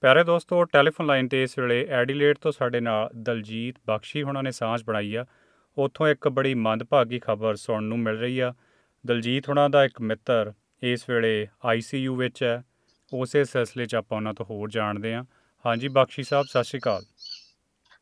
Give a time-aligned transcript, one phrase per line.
[0.02, 4.52] ਪਿਆਰੇ ਦੋਸਤੋ telephone line ਤੇ ਇਸ ਵੇਲੇ ਐਡੀਲੇਡ ਤੋਂ ਸਾਡੇ ਨਾਲ ਦਲਜੀਤ ਬਖਸ਼ੀ ਹੁਣਾਂ ਨੇ
[4.52, 5.26] ਸਾਂਝ ਬਣਾਈ ਆ।
[5.78, 8.54] ਉੱਥੋਂ ਇੱਕ ਬੜੀ ਮੰਦਭਾਗੀ ਖਬਰ ਸੁਣਨ ਨੂੰ ਮਿਲ ਰਹੀ ਆ।
[9.08, 10.54] ਦਲਜੀਤ ਹੁਣਾਂ ਦਾ ਇੱਕ ਮਿੱਤਰ
[10.84, 12.64] ਇਸ ਵੇਲੇ ਆਈਸੀਯੂ ਵਿੱਚ ਹੈ।
[13.14, 15.24] ਉਸੇ ਸਿਲਸਿਲੇ 'ਚ ਆਪਾਂ ਉਹਨਾਂ ਤੋਂ ਹੋਰ ਜਾਣਦੇ ਹਾਂ।
[15.66, 17.02] ਹਾਂਜੀ ਬਖਸ਼ੀ ਸਾਹਿਬ ਸਤਿ ਸ਼੍ਰੀ ਅਕਾਲ।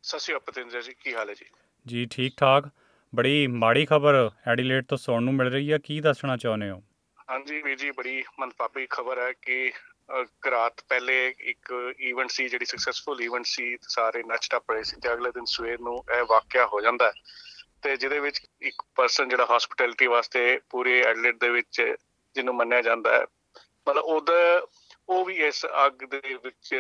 [0.02, 1.46] ਸਤਿ ਸ਼੍ਰੀ ਅਕਾਲ ਪਤਿੰਦਰ ਜੀ ਕੀ ਹਾਲ ਹੈ ਜੀ?
[1.88, 2.70] ਜੀ ਠੀਕ ਠਾਕ
[3.16, 6.84] ਬੜੀ ਮਾੜੀ ਖਬਰ ਐਡੀਲੇਡ ਤੋਂ ਸੁਣਨ ਨੂੰ ਮਿਲ ਰਹੀ ਆ। ਕੀ ਦੱਸਣਾ ਚਾਹੁੰਦੇ ਹੋ?
[7.32, 12.48] ਹਾਂਜੀ ਵੀਰ ਜੀ ਬੜੀ ਮੰਦਭਾਗੀ ਖਬਰ ਹੈ ਕਿ ਅ, ਇੱਕ ਰਾਤ ਪਹਿਲੇ ਇੱਕ ਇਵੈਂਟ ਸੀ
[12.48, 16.04] ਜਿਹੜੀ ਸਕਸੈਸਫੁਲ ਇਵੈਂਟ ਸੀ ਤੇ ਸਾਰੇ ਨੱਚ ਟੱਪ ਰਹੇ ਸੀ ਤੇ ਅਗਲੇ ਦਿਨ ਸਵੇਰ ਨੂੰ
[16.18, 17.12] ਇਹ ਵਾਕਿਆ ਹੋ ਜਾਂਦਾ ਹੈ
[17.82, 21.82] ਤੇ ਜਿਹਦੇ ਵਿੱਚ ਇੱਕ ਪਰਸਨ ਜਿਹੜਾ ਹਸਪਿਟੈਲਿਟੀ ਵਾਸਤੇ ਪੂਰੇ ਐਡਲੇਟ ਦੇ ਵਿੱਚ
[22.36, 23.26] ਜਿਹਨੂੰ ਮੰਨਿਆ ਜਾਂਦਾ ਹੈ
[23.88, 24.68] ਮਤਲਬ ਉਹਦਾ
[25.10, 26.76] ਉਹ ਵੀ ਇਸ ਅੱਗ ਦੇ ਵਿੱਚ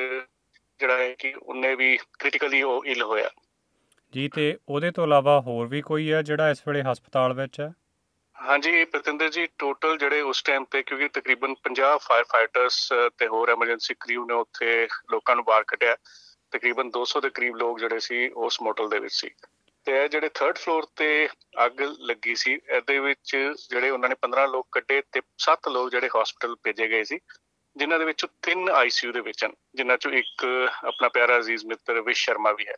[0.79, 3.29] ਜਿਹੜਾ ਹੈ ਕਿ ਉਹਨੇ ਵੀ ਕ੍ਰਿਟੀਕਲੀ ਉਹ ਇਲ ਹੋਇਆ।
[4.13, 7.73] ਜੀ ਤੇ ਉਹਦੇ ਤੋਂ ਇਲਾਵਾ ਹੋਰ ਵੀ ਕੋਈ ਹੈ ਜਿਹੜਾ ਇਸ ਵੇਲੇ ਹਸਪਤਾਲ ਵਿੱਚ ਹੈ?
[8.41, 13.49] ਹਾਂਜੀ ਪ੍ਰਤਿੰਦਰ ਜੀ ਟੋਟਲ ਜਿਹੜੇ ਉਸ ਟਾਈਮ ਤੇ ਕਿਉਂਕਿ ਤਕਰੀਬਨ 50 ਫਾਇਰ ਫਾਈਟਰਸ ਤੇ ਹੋਰ
[13.49, 15.95] ਐਮਰਜੈਂਸੀ ਕ੍ਰਿਊ ਨੇ ਉੱਥੇ ਲੋਕਾਂ ਨੂੰ ਬਾਹਰ ਕੱਢਿਆ।
[16.51, 19.29] ਤਕਰੀਬਨ 200 ਦੇ ਕਰੀਬ ਲੋਕ ਜਿਹੜੇ ਸੀ ਉਸ ਮੋਟਲ ਦੇ ਵਿੱਚ ਸੀ।
[19.85, 21.29] ਤੇ ਇਹ ਜਿਹੜੇ 3rd ਫਲੋਰ ਤੇ
[21.65, 23.35] ਅੱਗ ਲੱਗੀ ਸੀ ਇਹਦੇ ਵਿੱਚ
[23.69, 27.19] ਜਿਹੜੇ ਉਹਨਾਂ ਨੇ 15 ਲੋਕ ਕੱਢੇ ਤੇ 7 ਲੋਕ ਜਿਹੜੇ ਹਸਪੀਟਲ ਭੇਜੇ ਗਏ ਸੀ
[27.75, 30.45] ਜਿਨ੍ਹਾਂ ਦੇ ਵਿੱਚੋਂ 3 ਆਈਸੀਯੂ ਦੇ ਵਿੱਚ ਹਨ ਜਿਨ੍ਹਾਂ ਚੋਂ ਇੱਕ
[30.83, 32.75] ਆਪਣਾ ਪਿਆਰਾ ਅਜ਼ੀਜ਼ ਮਿੱਤਰ ਵਿਸ਼ ਸ਼ਰਮਾ ਵੀ ਹੈ।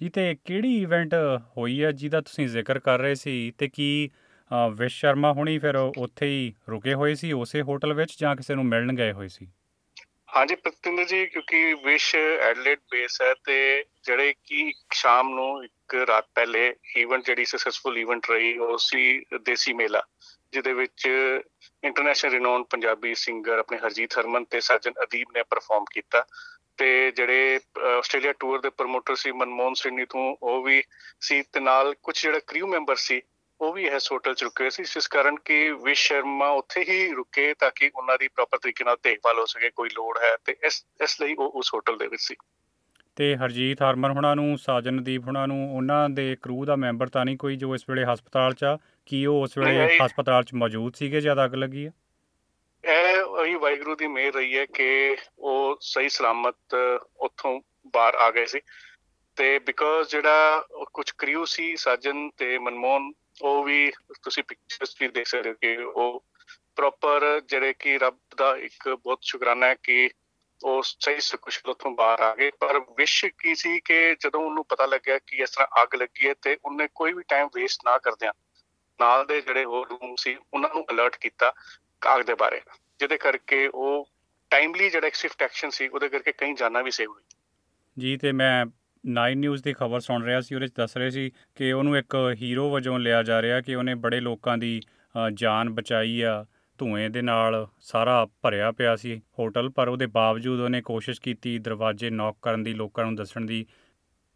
[0.00, 1.14] ਜੀ ਤੇ ਕਿਹੜੀ ਇਵੈਂਟ
[1.56, 4.29] ਹੋਈ ਹੈ ਜਿਹਦਾ ਤੁਸੀਂ ਜ਼ਿਕਰ ਕਰ ਰਹੇ ਸੀ ਤੇ ਕੀ ਅ,
[4.70, 8.64] ਵਿਸ਼ ਸ਼ਰਮਾ ਹੁਣੀ ਫਿਰ ਉੱਥੇ ਹੀ ਰੁਕੇ ਹੋਏ ਸੀ ਉਸੇ ਹੋਟਲ ਵਿੱਚ ਜਾਂ ਕਿਸੇ ਨੂੰ
[8.64, 9.46] ਮਿਲਣ ਗਏ ਹੋਏ ਸੀ?
[10.36, 16.26] ਹਾਂਜੀ ਪ੍ਰਤਿੰਦਰ ਜੀ ਕਿਉਂਕਿ ਵਿਸ਼ ਐਡਲੇਟ ਬੇਸ ਹੈ ਤੇ ਜਿਹੜੇ ਕਿ ਸ਼ਾਮ ਨੂੰ ਇੱਕ ਰਾਤ
[16.34, 20.02] ਪਹਿਲੇ ਇਵੈਂਟ ਜਿਹੜੀ ਸਕਸੈਸਫੁਲ ਇਵੈਂਟ ਰਹੀ ਉਹ ਸੀ ਦੇਸੀ ਮੇਲਾ
[20.52, 21.06] ਜਿਹਦੇ ਵਿੱਚ
[21.82, 26.24] ਇੰਟਰਨੈਸ਼ਨਲ ਰਿਨੋਨ ਪੰਜਾਬੀ ਸਿੰਗਰ ਆਪਣੇ ਹਰਜੀਤ ਹਰਮਨ ਤੇ ਸਾਜਨ ਅਦੀਬ ਨੇ ਪਰਫਾਰਮ ਕੀਤਾ
[26.76, 30.82] ਤੇ ਜਿਹੜੇ ਅ, ਆਸਟ੍ਰੇਲੀਆ ਟੂਰ ਦੇ ਪ੍ਰੋਮੋਟਰ ਸੀ ਮਨਮੋਹਨ ਸਿੰਘ ਨੀਤੂ ਉਹ ਵੀ
[31.20, 33.20] ਸੀ ਤੇ ਨਾਲ ਕੁਝ ਜਿਹੜਾ ਕ੍ਰਿਊ ਮੈਂਬਰ ਸੀ
[33.60, 37.54] ਉਹ ਵੀ ਇਸ ਹੋਟਲ ਚ ਰੁਕੇ ਸੀ ਜਿਸ ਕਾਰਨ ਕਿ ਵਿਸ਼ ਸ਼ਰਮਾ ਉੱਥੇ ਹੀ ਰੁਕੇ
[37.54, 40.86] ਤਾਂ ਕਿ ਉਹਨਾਂ ਦੀ ਪ੍ਰੋਪਰ ਤਰੀਕੇ ਨਾਲ ਦੇਖਭਾਲ ਹੋ ਸਕੇ ਕੋਈ ਲੋੜ ਹੈ ਤੇ ਇਸ
[41.02, 42.36] ਇਸ ਲਈ ਉਹ ਉਸ ਹੋਟਲ ਦੇ ਵਿੱਚ ਸੀ
[43.16, 47.36] ਤੇ ਹਰਜੀਤ ਹਰਮਨ ਹੁਣਾਂ ਨੂੰ ਸਾਜਨਦੀਪ ਹੁਣਾਂ ਨੂੰ ਉਹਨਾਂ ਦੇ ਕਰੂ ਦਾ ਮੈਂਬਰ ਤਾਂ ਨਹੀਂ
[47.36, 51.20] ਕੋਈ ਜੋ ਇਸ ਵੇਲੇ ਹਸਪਤਾਲ 'ਚ ਆ ਕੀ ਉਹ ਉਸ ਵੇਲੇ। ਹਸਪਤਾਲ 'ਚ ਮੌਜੂਦ ਸੀਗੇ
[51.20, 51.92] ਜਦ ਅੱਗ ਲੱਗੀ ਹੈ
[52.84, 56.74] ਇਹ ਉਹੀ ਵਾਹਿਗੁਰੂ ਦੀ ਮਿਹਰ ਰਹੀ ਹੈ ਕਿ ਉਹ ਸਹੀ ਸਲਾਮਤ
[57.16, 57.60] ਉੱਥੋਂ
[57.94, 58.60] ਬਾਹਰ ਆ ਗਏ ਸੀ
[59.36, 63.12] ਤੇ ਬਿਕੋਜ਼ ਜਿਹੜਾ ਕੁਝ ਕ੍ਰਿਊ ਸੀ ਸਾਜਨ ਤੇ ਮਨਮੋਹਨ
[63.42, 63.92] ਉਹ ਵੀ
[64.22, 66.24] ਤੁਸੀਂ ਪਿਕਚਰਸ ਵੀ ਦੇਖ ਸਕਦੇ ਹੋ ਕਿ ਉਹ
[66.76, 70.10] ਪ੍ਰੋਪਰ ਜਿਹੜੇ ਕਿ ਰੱਬ ਦਾ ਇੱਕ ਬਹੁਤ ਸ਼ੁਕਰਾਨਾ ਹੈ ਕਿ
[70.64, 74.86] ਉਹ ਸਹੀ ਸੁਕੁਸ਼ਲ ਉੱਥੋਂ ਬਾਹਰ ਆ ਗਏ। ਪਰ ਵਿਸ਼ ਕੀ ਸੀ ਕਿ ਜਦੋਂ ਉਹਨੂੰ ਪਤਾ
[74.86, 78.32] ਲੱਗਿਆ ਕਿ ਇਸ ਤਰ੍ਹਾਂ ਅੱਗ ਲੱਗੀ ਹੈ ਤੇ ਉਹਨੇ ਕੋਈ ਵੀ ਟਾਈਮ ਵੇਸਟ ਨਾ ਕਰਦਿਆਂ
[79.00, 81.52] ਨਾਲ ਦੇ ਜਿਹੜੇ ਹੋਰ ਰੂਮ ਸੀ, ਉਹਨਾਂ ਨੂੰ ਅਲਰਟ ਕੀਤਾ
[82.00, 82.60] ਕਾਗ ਦੇ ਬਾਰੇ।
[82.98, 84.08] ਜਿਹਦੇ ਕਰਕੇ ਉਹ
[84.50, 87.22] ਟਾਈਮਲੀ ਜਿਹੜਾ ਸਵਿਫਟ ਐਕਸ਼ਨ ਸੀ, ਉਹਦੇ ਕਰਕੇ ਕਈ ਜਾਨਾਂ ਵੀ ਸੇਵ ਹੋਈ
[87.98, 88.66] ਜੀ, ਤੇ ਮੈਂ
[89.04, 92.16] 9 ਨਿਊਜ਼ ਦੀ ਖਬਰ ਸੁਣ ਰਿਹਾ ਸੀ ਉਹਦੇ 'ਚ ਦੱਸ ਰਹੇ ਸੀ ਕਿ ਉਹਨੂੰ ਇੱਕ
[92.42, 96.44] ਹੀਰੋ ਵਜੋਂ ਲਿਆ ਜਾ ਰਿਹਾ ਕਿ ਉਹਨੇ ਬੜੇ ਲੋਕਾਂ ਦੀ ਅ, ਜਾਨ ਬਚਾਈ ਆ
[96.78, 102.10] ਧੂਏ ਦੇ ਨਾਲ ਸਾਰਾ ਭਰਿਆ ਪਿਆ ਸੀ ਹੋਟਲ ਪਰ ਉਹਦੇ ਬਾਵਜੂਦ ਉਹਨੇ ਕੋਸ਼ਿਸ਼ ਕੀਤੀ ਦਰਵਾਜ਼ੇ
[102.10, 103.66] ਨੌਕ ਕਰਨ ਦੀ ਲੋਕਾਂ ਨੂੰ ਦੱਸਣ ਦੀ।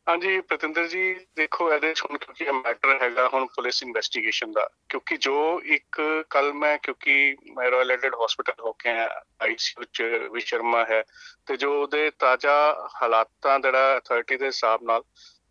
[0.06, 1.02] ਹਾਂਜੀ ਪ੍ਰਤਿੰਦਰ ਜੀ
[1.36, 6.00] ਦੇਖੋ ਇਹਦੇ 'ਚ ਹੁਣ ਕਿਉਂਕਿ ਇਹ ਮੈਟਰ ਹੈਗਾ ਹੁਣ ਪੁਲਿਸ ਇਨਵੈਸਟੀਗੇਸ਼ਨ ਦਾ ਕਿਉਂਕਿ ਜੋ ਇੱਕ
[6.30, 7.14] ਕੱਲ ਮੈਂ ਕਿਉਂਕਿ
[7.56, 11.02] ਮੈਂ ਰਾਇਲ ਐਡਲੇਡ ਹਸਪੀਟਲ ਹੋ ਕੇ ਆਇਆ ਆਈਸੀਯੂ ਚ ਵੀ ਸ਼ਰਮਾ ਹੈ
[11.46, 12.56] ਤੇ ਜੋ ਉਹਦੇ ਤਾਜ਼ਾ
[13.02, 15.02] ਹਾਲਾਤਾਂ ਜਿਹੜਾ ਅਥਾਰਟੀ ਦੇ ਹਿਸਾਬ ਨਾਲ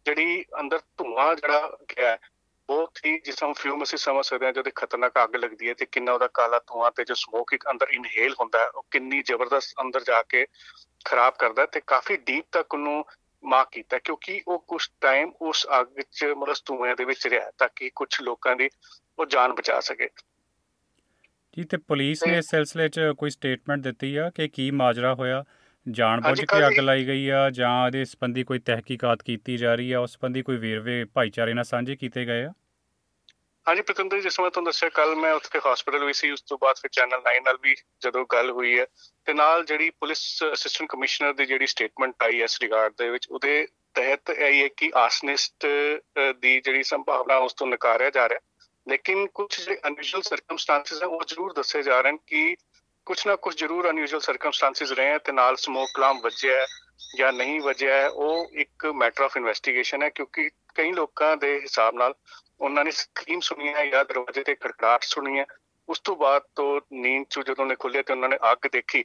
[0.05, 2.17] ਜਿਹੜੀ ਅੰਦਰ ਧੂਆਂ ਜਿਹੜਾ ਗਿਆ ਹੈ,
[2.69, 5.85] ਬਹੁਤ ਹੀ ਜਿਸ ਤਰ੍ਹਾਂ ਫਿਊਮ ਅਸੀਂ ਸਮਝ ਸਕਦੇ ਹਾਂ ਜਦੋਂ ਖਤਰਨਾਕ ਅੱਗ ਲੱਗਦੀ ਹੈ ਤੇ
[5.85, 9.81] ਕਿੰਨਾ ਉਹਦਾ ਕਾਲਾ ਧੂਆਂ ਤੇ ਜੋ ਸਮੋਕ ਇੱਕ ਅੰਦਰ ਇਨਹੇਲ ਹੁੰਦਾ ਹੈ ਉਹ ਕਿੰਨੀ ਜ਼ਬਰਦਸਤ
[9.81, 10.45] ਅੰਦਰ ਜਾ ਕੇ
[11.05, 13.03] ਖਰਾਬ ਕਰਦਾ ਹੈ ਤੇ ਕਾਫੀ ਡੀਪ ਤੱਕ ਉਹਨੂੰ
[13.43, 17.67] ਮਾਰਕ ਕੀਤਾ ਕਿਉਂਕਿ ਉਹ ਕੁਝ ਟਾਈਮ ਉਸ ਅੱਗ 'ਚ ਮਤਲਬ ਧੂਏ ਦੇ ਵਿੱਚ ਰਿਹਾ ਤਾਂ
[17.75, 18.69] ਕਿ ਕੁਝ ਲੋਕਾਂ ਦੀ
[19.19, 20.09] ਉਹ ਜਾਨ ਬਚਾ ਸਕੇ।
[21.57, 25.43] ਜੀ ਤੇ ਪੁਲਿਸ ਨੇ ਇਸ ਸਿਲਸਿਲੇ 'ਚ ਕੋਈ ਸਟੇਟਮੈਂਟ ਦਿੱਤੀ ਆ ਕਿ ਕੀ ਮਾਜਰਾ ਹੋਇਆ?
[25.87, 29.99] ਜਾਣਬੁੱਝ ਕੇ ਅੱਗ ਲਾਈ ਗਈ ਆ ਜਾਂ ਇਹਦੇ ਸੰਬੰਧੀ ਕੋਈ ਤਹਿਕੀਕਾਤ ਕੀਤੀ ਜਾ ਰਹੀ ਆ?
[29.99, 32.53] ਉਸ ਸੰਬੰਧੀ ਕੋਈ ਵੇਰਵੇ ਭਾਈਚਾਰੇ ਨਾਲ ਸਾਂਝੇ ਕੀਤੇ ਗਏ ਆ?
[33.65, 36.57] ਹਾਂਜੀ ਪ੍ਰਤਿੰਦਰ ਜਿਸ ਤਰ੍ਹਾਂ ਮੈਂ ਤੁਹਾਨੂੰ ਦੱਸਿਆ ਕੱਲ ਮੈਂ ਉੱਥੇ ਹਸਪੀਟਲ ਵੀ ਸੀ, ਉਸ ਤੋਂ
[36.61, 38.85] ਬਾਅਦ ਫਿਰ ਚੈਨਲ 9 ਨਾਲ ਵੀ ਜਦੋਂ ਗੱਲ ਹੋਈ ਹੈ,
[39.27, 40.21] ਤੇ ਨਾਲ ਜਿਹੜੀ ਪੁਲਿਸ
[40.53, 44.67] ਅਸਿਸਟੈਂਟ ਕਮਿਸ਼ਨਰ ਦੀ ਜਿਹੜੀ ਸਟੇਟਮੈਂਟ ਆਈ ਹੈ ਇਸ ਰਿਗਾਰਡ ਦੇ ਵਿੱਚ, ਉਹਦੇ ਤਹਿਤ ਇਹ ਹੈ
[44.77, 45.65] ਕਿ ਆਸਨਿਸਟ
[46.41, 48.39] ਦੀ ਜਿਹੜੀ ਸੰਭਾਵਨਾ ਉਸ ਤੋਂ ਨਕਾਰਿਆ ਜਾ ਰਿਹਾ
[48.87, 52.55] ਲੇਕਿਨ ਕੁਝ ਜਿਹੜੇ ਅਨਯੂਜੂਅਲ ਸਰਕਮਸਟੈਂਸਸ ਹੈ, ਉਹ ਜ਼ਰੂਰ ਦੱਸੇ ਜਾ ਰਹੇ ਹਨ ਕਿ
[53.07, 56.65] ਕੁਝ ਨਾ ਕੁਝ ਜ਼ਰੂਰ ਅਨਯੂਜੂਅਲ ਸਰਕਮਸਟੈਂਸਸ ਰਹੇ ਹੈ, ਤੇ ਨਾਲ ਸਮੋਕ ਅਲਾਰਮ ਵੱਜਿਆ ਹੈ
[57.17, 61.95] ਜਾਂ ਨਹੀਂ ਵੱਜਿਆ ਹੈ, ਉਹ ਇੱਕ ਮੈਟਰ ਆਫ ਇਨਵੈਸਟੀਗੇਸ਼ਨ ਹੈ, ਕਿਉਂਕਿ ਕਈ ਲੋਕਾਂ ਦੇ ਹਿਸਾਬ
[61.95, 62.13] ਨਾਲ
[62.63, 65.45] ਉਹਨਾਂ ਨੇ ਸਕਰੀਮ ਸੁਣੀ ਹੈ ਜਾਂ ਦਰਵਾਜ਼ੇ ਤੇ ਖੜਖੜਾਹਟ ਸੁਣੀ ਹੈ
[65.89, 69.03] ਉਸ ਤੋਂ ਬਾਅਦ ਤੋਂ ਨੀਂਦ ਚੋਂ ਜਦੋਂ ਨੇ ਖੁੱਲਿਆ ਤੇ ਉਹਨਾਂ ਨੇ ਅੱਗ ਦੇਖੀ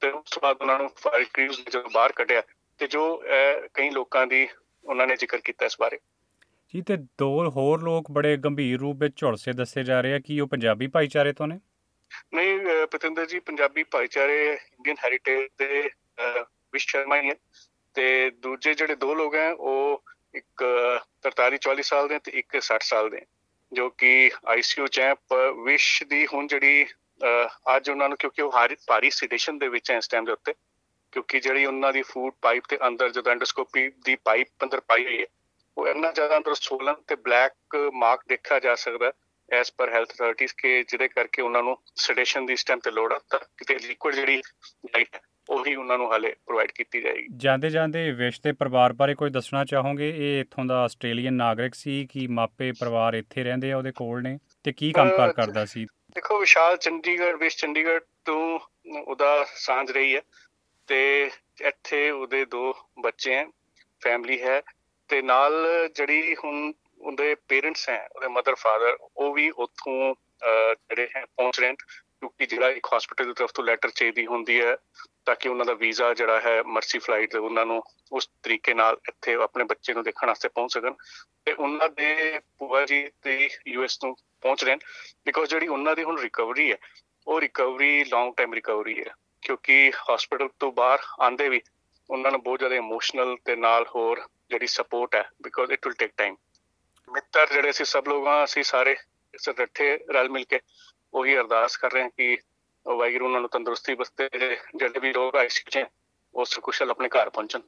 [0.00, 2.42] ਤੇ ਉਸ ਤੋਂ ਬਾਅਦ ਉਹਨਾਂ ਨੂੰ ਫਾਇਰ ਕ੍ਰਿਊਜ਼ ਨੇ ਜਦੋਂ ਬਾਹਰ ਕੱਢਿਆ
[2.78, 3.22] ਤੇ ਜੋ
[3.74, 4.48] ਕਈ ਲੋਕਾਂ ਦੀ
[4.84, 5.98] ਉਹਨਾਂ ਨੇ ਜ਼ਿਕਰ ਕੀਤਾ ਇਸ ਬਾਰੇ।
[6.74, 10.40] ਜੀ ਤੇ ਦੋ ਹੋਰ ਲੋਕ ਬੜੇ ਗੰਭੀਰ ਰੂਪ ਵਿੱਚ ਝੁਲਸੇ ਦੱਸੇ ਜਾ ਰਹੇ ਆ ਕਿ
[10.40, 11.60] ਉਹ ਪੰਜਾਬੀ ਭਾਈਚਾਰੇ ਤੋਂ ਨੇ?
[12.34, 15.90] ਨਹੀਂ ਪਤਿੰਦਰ ਜੀ ਪੰਜਾਬੀ ਭਾਈਚਾਰੇ ਇੰਡੀਅਨ ਹੈਰੀਟੇਜ ਦੇ
[16.72, 17.34] ਵਿਸ਼ ਸ਼ਰਮਾ ਹੀ ਹੈ
[17.94, 20.02] ਤੇ ਦੂਜੇ ਜਿਹੜੇ ਦੋ ਲੋਕ ਹੈ ਉਹ
[20.36, 20.64] ਇੱਕ
[21.22, 23.20] 43 44 ਸਾਲ ਦੇ ਤੇ ਇੱਕ 60 ਸਾਲ ਦੇ,
[23.72, 26.86] ਜੋ ਕਿ ਆਈਸੀਯੂ ਚ ਹੈ ਪਰ ਵਿਸ਼ ਦੀ ਹੁਣ ਜਿਹੜੀ,
[27.22, 30.32] ਅਹ, ਅੱਜ ਉਹਨਾਂ ਨੂੰ ਕਿਉਂਕਿ ਉਹ ਹਾਰੀ- ਭਾਰੀ ਸੀਡੇਸ਼ਨ ਦੇ ਵਿੱਚ ਹੈ ਇਸ ਟਾਈਮ ਦੇ
[30.32, 30.54] ਉੱਤੇ,
[31.12, 35.20] ਕਿਉਂਕਿ ਜਿਹੜੀ ਉਹਨਾਂ ਦੀ ਫੂਡ ਪਾਈਪ ਦੇ ਅੰਦਰ ਜਦੋਂ ਐਂਡੋਸਕੋਪੀ ਦੀ ਪਾਈਪ ਅੰਦਰ ਪਾਈ ਹੋਈ
[35.20, 35.26] ਹੈ,
[35.78, 39.12] ਉਹ ਇੰਨਾ ਜ਼ਿਆਦਾ ਅੰਦਰ ਸੋਲਨ ਤੇ ਬਲੈਕ ਮਾਰਕ ਦੇਖਿਆ ਜਾ ਸਕਦਾ
[39.52, 43.12] ਐਸ ਪਰ ਹੈਲਥ ਅਥਾਰਟੀਜ਼ ਕਿ ਜਿਹਦੇ ਕਰਕੇ ਉਹਨਾਂ ਨੂੰ ਸੈਡੇਸ਼ਨ ਦੀ ਇਸ ਟਾਈਮ ਤੇ ਲੋੜ
[43.12, 44.36] ਆ, ਤਾਂ ਕਿਤੇ ਲਿਕੁਇਡ ਜਿਹੜੀ
[44.86, 49.14] ਲਾਈਟ ਹੈ ਉਹੀ ਉਹਨਾਂ ਨੂੰ ਹਾਲੇ ਪ੍ਰੋਵਾਈਡ ਕੀਤੀ ਜਾਏਗੀ। ਜਾਂਦੇ ਜਾਂਦੇ ਵਿਸ਼ ਦੇ ਪਰਿਵਾਰ ਬਾਰੇ
[49.14, 50.08] ਕੋਈ ਦੱਸਣਾ ਚਾਹੋਗੇ?
[50.08, 54.38] ਇਹ ਇੱਥੋਂ ਦਾ ਆਸਟ੍ਰੇਲੀਅਨ ਨਾਗਰਿਕ ਸੀ ਕਿ ਮਾਪੇ ਪਰਿਵਾਰ ਇੱਥੇ ਰਹਿੰਦੇ ਆ ਉਹਦੇ ਕੋਲ ਨੇ
[54.64, 55.84] ਤੇ ਕੀ ਕੰਮਕਾਰ ਕਰਦਾ ਸੀ?
[56.14, 58.58] ਦੇਖੋ ਵਿਸ਼ਾਲ ਚੰਡੀਗੜ੍ਹ ਵਿੱਚ ਚੰਡੀਗੜ੍ਹ ਤੋਂ
[59.00, 60.20] ਉਹਦਾ ਸਾਂਝ ਰਹੀ ਹੈ
[60.88, 61.30] ਤੇ
[61.64, 62.72] ਇੱਥੇ ਉਹਦੇ ਦੋ
[63.02, 63.44] ਬੱਚੇ ਹੈ
[64.02, 64.60] ਫੈਮਿਲੀ ਹੈ
[65.10, 65.52] ਤੇ ਨਾਲ
[65.94, 70.14] ਜਿਹੜੀ ਹੁਣ ਉਹਦੇ ਪੇਰੈਂਟਸ ਹੈ ਉਹਦੇ ਮਦਰ ਫਾਦਰ ਉਹ ਵੀ ਉੱਥੋਂ
[70.44, 71.72] ਜਿਹੜੇ ਹੈ ਪਹੁੰਚ ਰਹੇ
[72.22, 74.76] ਕਿਉਂਕਿ ਜਿਹੜਾ ਇੱਕ ਹਸਪੀਟਲ ਦੀ ਤਰਫ ਤੋਂ ਲੈਟਰ ਚਾਹੀਦੀ ਹੁੰਦੀ ਹੈ
[75.26, 77.82] ਤਾਂ ਕਿ ਉਹਨਾਂ ਦਾ ਵੀਜ਼ਾ ਜਿਹੜਾ ਹੈ ਮਰਸੀ ਫਲਾਈਟ ਉਹਨਾਂ ਨੂੰ
[78.12, 80.94] ਉਸ ਤਰੀਕੇ ਨਾਲ ਇੱਥੇ ਆਪਣੇ ਬੱਚੇ ਨੂੰ ਦੇਖਣ ਵਾਸਤੇ ਪਹੁੰਚ ਸਕਣ
[81.46, 84.78] ਤੇ ਉਹਨਾਂ ਦੇ ਭੂਆ ਜੀ ਤੇ ਯੂਐਸ ਤੋਂ ਪਹੁੰਚ ਰਹੇ ਹਨ
[85.26, 86.76] ਬਿਕੋਜ਼ ਜਿਹੜੀ ਉਹਨਾਂ ਦੀ ਹੁਣ ਰਿਕਵਰੀ ਹੈ,
[87.26, 91.60] ਉਹ ਰਿਕਵਰੀ ਲੌਂਗ ਟਾਈਮ ਰਿਕਵਰੀ ਹੈ ਕਿਉਂਕਿ ਹਸਪੀਟਲ ਤੋਂ ਬਾਹਰ ਆਂਦੇ ਵੀ
[92.10, 94.20] ਉਹਨਾਂ ਨੂੰ ਬਹੁਤ ਜ਼ਿਆਦਾ ਇਮੋਸ਼ਨਲ ਤੇ ਨਾਲ ਹੋਰ
[94.50, 96.36] ਜਿਹੜੀ ਸਪੋਰਟ ਹੈ because it will take time
[97.08, 98.96] ਮਿੱਤਰ ਜਿਹੜੇ ਅਸੀਂ ਸਭ ਲੋਕ ਹਾਂ, ਅਸੀਂ ਸਾਰੇ
[99.34, 100.60] ਇਸ ਇਕੱਠੇ ਰਲ ਮਿਲ ਕੇ
[101.16, 102.38] ਉਹੀ ਅਰਦਾਸ ਕਰ ਰਹੇ ਹਾਂ ਕਿ
[102.96, 104.28] ਵਾਹਿਗੁਰੂ ਉਹਨਾਂ ਨੂੰ ਤੰਦਰੁਸਤੀ ਬਸਤੇ
[104.76, 105.84] ਜਿਹੜੇ ਵੀ ਲੋਕ ਆਇਸ਼ਕ ਚ
[106.34, 107.60] ਉਹ ਸੁਖਸ਼ਲ ਆਪਣੇ ਘਰ ਪਹੁੰਚਣ।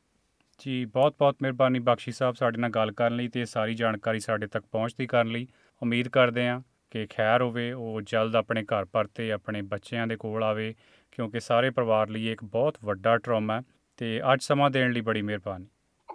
[0.59, 4.65] ਜੀ ਬਹੁਤ-ਬਹੁਤ ਮਿਹਰਬਾਨੀ ਬਖਸ਼ੀ ਸਾਹਿਬ ਸਾਡੇ ਨਾਲ ਗੱਲ ਕਰਨ ਲਈ ਤੇ ਸਾਰੀ ਜਾਣਕਾਰੀ ਸਾਡੇ ਤੱਕ
[4.73, 5.47] ਪਹੁੰਚਦੀ ਕਰਨ ਲਈ।
[5.83, 6.61] ਉਮੀਦ ਕਰਦੇ ਹਾਂ
[6.91, 10.75] ਕਿ ਖੈਰ ਹੋਵੇ ਉਹ ਜਲਦ ਆਪਣੇ ਘਰ ਪਰਤੇ ਆਪਣੇ ਬੱਚਿਆਂ ਦੇ ਕੋਲ ਆਵੇ
[11.13, 13.63] ਕਿਉਂਕਿ ਸਾਰੇ ਪਰਿਵਾਰ ਲਈ ਇੱਕ ਬਹੁਤ ਵੱਡਾ ਟਰਾਮਾ ਹੈ
[13.97, 15.67] ਤੇ ਅੱਜ ਸਮਾਂ ਦੇਣ ਲਈ ਬੜੀ ਮਿਹਰਬਾਨੀ।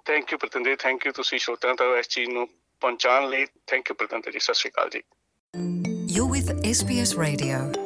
[0.06, 2.48] Thank you Pratinder thank you ਤੁਸੀਂ ਸ਼ੋਤਾਂ ਤੱਕ ਇਸ ਚੀਜ਼ ਨੂੰ
[2.82, 5.02] ਪਹੁੰਚਾਉਣ ਲਈ। ਥੈਂਕ ਯੂ ਪ੍ਰਤਿੰਦਰ ਜੀ ਸਤਿ ਸ਼੍ਰੀ ਅਕਾਲ ਜੀ।
[6.50, 7.83] SBS Radio.